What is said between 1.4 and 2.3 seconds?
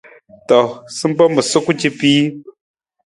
suku capiin.